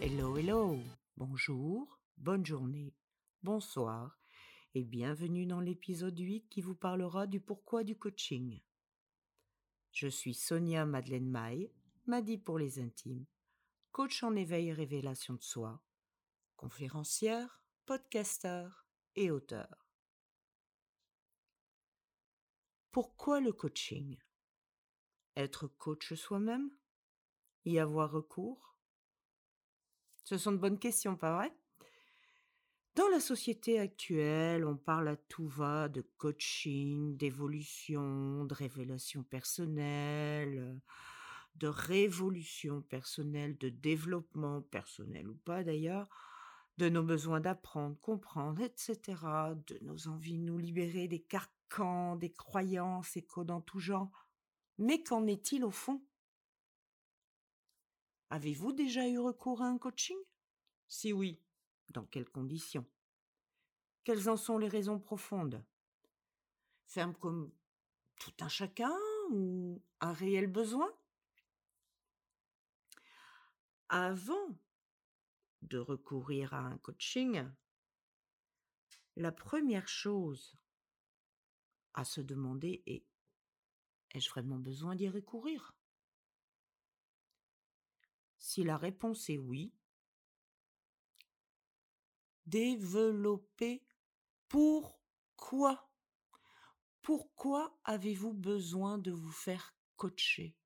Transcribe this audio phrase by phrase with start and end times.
[0.00, 0.78] Hello, hello,
[1.16, 2.94] bonjour, bonne journée,
[3.42, 4.16] bonsoir
[4.74, 8.60] et bienvenue dans l'épisode 8 qui vous parlera du pourquoi du coaching.
[9.90, 11.72] Je suis Sonia Madeleine Maille,
[12.06, 13.26] Madi pour les intimes,
[13.90, 15.82] coach en éveil et révélation de soi,
[16.56, 18.86] conférencière, podcasteur
[19.16, 19.90] et auteur.
[22.92, 24.16] Pourquoi le coaching?
[25.36, 26.70] Être coach soi-même?
[27.64, 28.77] Y avoir recours?
[30.28, 31.50] Ce sont de bonnes questions, pas vrai?
[32.96, 40.78] Dans la société actuelle, on parle à tout va de coaching, d'évolution, de révélation personnelle,
[41.54, 46.10] de révolution personnelle, de développement personnel ou pas d'ailleurs,
[46.76, 48.98] de nos besoins d'apprendre, comprendre, etc.,
[49.66, 54.28] de nos envies de nous libérer des carcans, des croyances et codes en tout genre.
[54.76, 56.02] Mais qu'en est-il au fond?
[58.30, 60.18] Avez-vous déjà eu recours à un coaching?
[60.86, 61.40] Si oui,
[61.88, 62.86] dans quelles conditions?
[64.04, 65.64] Quelles en sont les raisons profondes?
[66.86, 67.50] Ferme comme
[68.20, 68.94] tout un chacun
[69.30, 70.90] ou un réel besoin?
[73.88, 74.58] Avant
[75.62, 77.42] de recourir à un coaching,
[79.16, 80.54] la première chose
[81.94, 83.04] à se demander est
[84.10, 85.77] ai-je vraiment besoin d'y recourir?
[88.48, 89.74] Si la réponse est oui,
[92.46, 93.84] développer.
[94.48, 95.92] Pourquoi?
[97.02, 100.56] Pourquoi avez-vous besoin de vous faire coacher?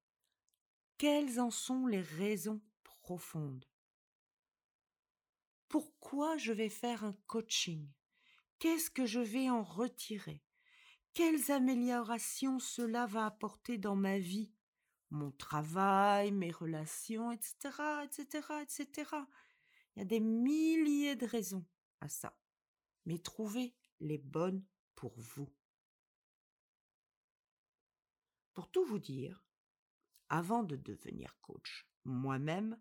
[0.97, 3.67] Quelles en sont les raisons profondes?
[5.69, 7.91] Pourquoi je vais faire un coaching?
[8.61, 10.45] Qu'est-ce que je vais en retirer?
[11.15, 14.53] Quelles améliorations cela va apporter dans ma vie?
[15.13, 17.55] Mon travail, mes relations, etc.,
[18.05, 19.11] etc., etc.
[19.95, 21.65] Il y a des milliers de raisons
[22.01, 22.37] à ça.
[23.05, 24.65] Mais trouvez les bonnes
[24.95, 25.53] pour vous.
[28.55, 29.45] Pour tout vous dire,
[30.29, 32.81] avant de devenir coach moi-même,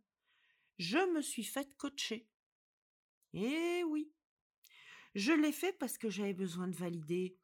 [0.79, 2.27] je me suis faite coacher.
[3.33, 4.11] Eh oui,
[5.15, 7.37] je l'ai fait parce que j'avais besoin de valider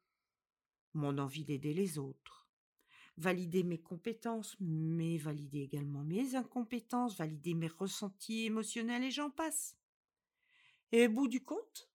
[0.94, 2.37] mon envie d'aider les autres,
[3.18, 9.76] valider mes compétences, mais valider également mes incompétences, valider mes ressentis émotionnels et j'en passe.
[10.92, 11.90] Et au bout du compte,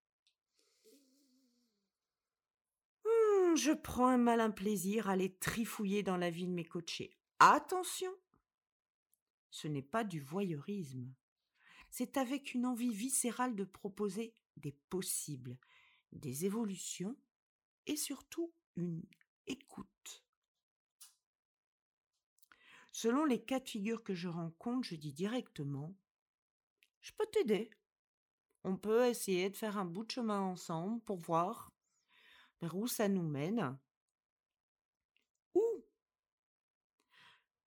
[3.06, 7.18] hmm, je prends un malin plaisir à aller trifouiller dans la vie de mes coachés.
[7.40, 8.12] Attention,
[9.50, 11.14] ce n'est pas du voyeurisme.
[11.90, 15.58] C'est avec une envie viscérale de proposer des possibles,
[16.12, 17.16] des évolutions
[17.86, 19.04] et surtout une
[19.48, 19.93] écoute.
[22.94, 25.98] Selon les cas de figure que je rencontre, je dis directement
[27.02, 27.72] Je peux t'aider.
[28.64, 31.74] On peut essayer de faire un bout de chemin ensemble pour voir
[32.62, 33.78] vers où ça nous mène.
[35.56, 35.86] Ou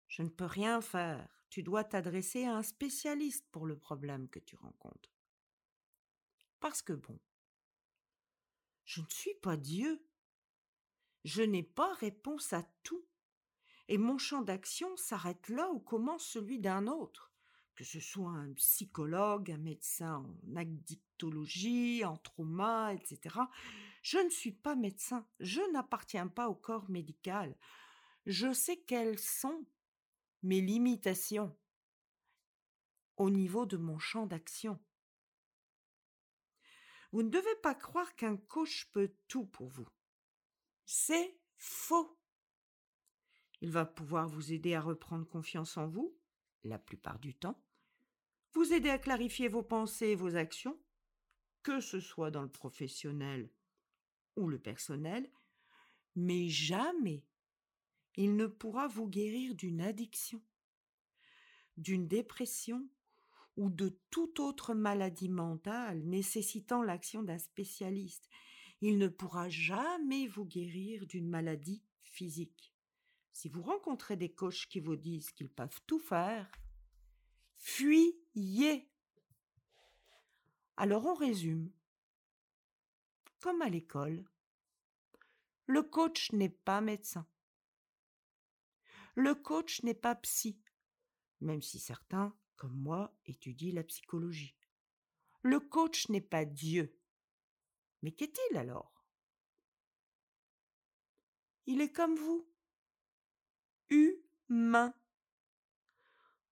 [0.07, 1.29] Je ne peux rien faire.
[1.51, 5.13] Tu dois t'adresser à un spécialiste pour le problème que tu rencontres.
[6.61, 7.19] Parce que bon,
[8.85, 10.07] je ne suis pas Dieu.
[11.25, 13.05] Je n'ai pas réponse à tout
[13.89, 17.33] et mon champ d'action s'arrête là où commence celui d'un autre,
[17.75, 23.37] que ce soit un psychologue, un médecin en addictologie, en trauma, etc.
[24.03, 27.57] Je ne suis pas médecin, je n'appartiens pas au corps médical.
[28.27, 29.65] Je sais quelles sont
[30.43, 31.57] mes limitations
[33.17, 34.79] au niveau de mon champ d'action.
[37.13, 39.89] Vous ne devez pas croire qu'un coach peut tout pour vous.
[40.85, 42.16] C'est faux.
[43.67, 46.17] Il va pouvoir vous aider à reprendre confiance en vous,
[46.63, 47.61] la plupart du temps,
[48.53, 50.79] vous aider à clarifier vos pensées et vos actions,
[51.65, 53.51] que ce soit dans le professionnel
[54.37, 55.29] ou le personnel,
[56.15, 57.25] mais jamais
[58.15, 60.41] il ne pourra vous guérir d'une addiction,
[61.77, 62.89] d'une dépression
[63.57, 68.29] ou de toute autre maladie mentale nécessitant l'action d'un spécialiste.
[68.81, 72.76] Il ne pourra jamais vous guérir d'une maladie physique.
[73.37, 76.51] Si vous rencontrez des coachs qui vous disent qu'ils peuvent tout faire,
[77.59, 78.91] fuyez.
[80.79, 81.71] Alors on résume.
[83.41, 84.25] Comme à l'école,
[85.67, 87.29] le coach n'est pas médecin.
[89.17, 90.59] Le coach n'est pas psy,
[91.43, 94.57] même si certains, comme moi, étudient la psychologie.
[95.43, 96.99] Le coach n'est pas Dieu.
[98.01, 99.05] Mais qu'est-il alors?
[101.67, 102.49] Il est comme vous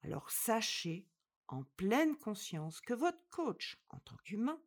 [0.03, 1.07] Alors sachez
[1.49, 4.61] en pleine conscience que votre coach, en tant qu'humain,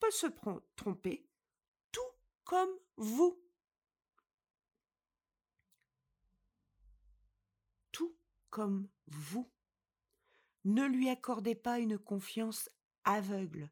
[0.00, 0.26] peut se
[0.76, 1.26] tromper
[1.92, 2.00] tout
[2.44, 3.40] comme vous.
[7.92, 8.16] Tout
[8.50, 9.50] comme vous.
[10.64, 12.70] Ne lui accordez pas une confiance
[13.04, 13.70] aveugle.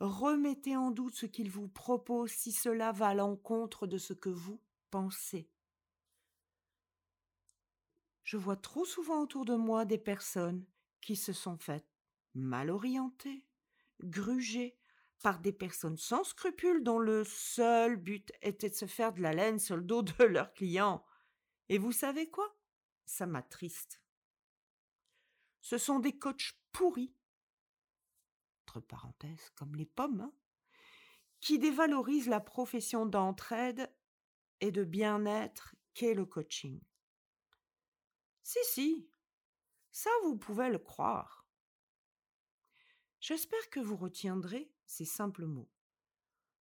[0.00, 4.28] Remettez en doute ce qu'il vous propose si cela va à l'encontre de ce que
[4.28, 4.60] vous
[4.90, 5.48] pensez.
[8.24, 10.64] Je vois trop souvent autour de moi des personnes
[11.02, 11.86] qui se sont faites
[12.34, 13.44] mal orientées,
[14.02, 14.76] grugées
[15.22, 19.32] par des personnes sans scrupules dont le seul but était de se faire de la
[19.32, 21.04] laine sur le dos de leurs clients.
[21.68, 22.56] Et vous savez quoi?
[23.04, 24.00] Ça m'attriste.
[25.60, 27.14] Ce sont des coachs pourris,
[28.62, 30.32] entre parenthèses, comme les pommes, hein,
[31.40, 33.90] qui dévalorisent la profession d'entraide
[34.60, 36.80] et de bien-être qu'est le coaching.
[38.46, 39.08] Si, si,
[39.90, 41.48] ça vous pouvez le croire.
[43.18, 45.70] J'espère que vous retiendrez ces simples mots.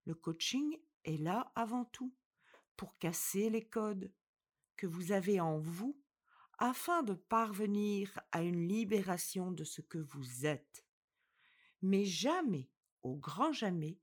[0.06, 2.16] Le coaching est là avant tout
[2.78, 4.14] pour casser les codes
[4.78, 6.02] que vous avez en vous
[6.58, 10.86] afin de parvenir à une libération de ce que vous êtes.
[11.82, 12.70] Mais jamais,
[13.02, 14.00] au grand jamais,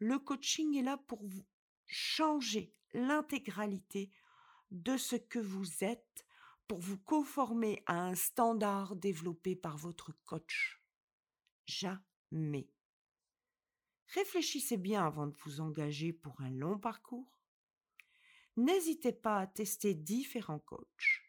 [0.00, 1.46] le coaching est là pour vous
[1.86, 4.10] changer l'intégralité
[4.72, 6.26] de ce que vous êtes
[6.70, 10.80] pour vous conformer à un standard développé par votre coach.
[11.66, 12.70] Jamais.
[14.14, 17.40] Réfléchissez bien avant de vous engager pour un long parcours.
[18.56, 21.24] N'hésitez pas à tester différents coachs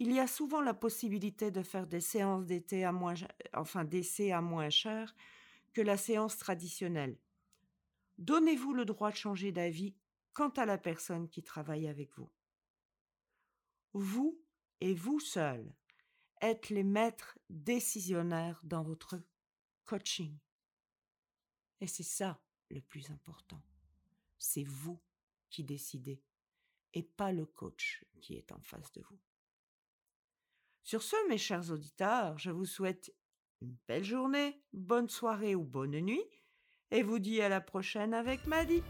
[0.00, 3.14] il y a souvent la possibilité de faire des séances d'été à moins,
[3.54, 5.14] enfin d'essai à moins cher
[5.72, 7.16] que la séance traditionnelle.
[8.18, 9.94] Donnez-vous le droit de changer d'avis
[10.34, 12.28] quant à la personne qui travaille avec vous.
[13.94, 14.38] Vous
[14.80, 15.72] et vous seul
[16.40, 19.22] êtes les maîtres décisionnaires dans votre
[19.84, 20.36] coaching.
[21.80, 23.62] Et c'est ça le plus important.
[24.36, 25.00] C'est vous
[25.48, 26.20] qui décidez
[26.92, 29.18] et pas le coach qui est en face de vous.
[30.82, 33.14] Sur ce, mes chers auditeurs, je vous souhaite
[33.62, 36.24] une belle journée, bonne soirée ou bonne nuit,
[36.90, 38.82] et vous dis à la prochaine avec Maddy.